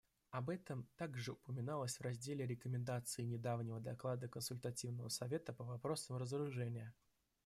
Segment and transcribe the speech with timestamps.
[0.31, 6.95] Об этом также упоминалось в разделе рекомендаций недавнего доклада Консультативного совета по вопросам разоружения.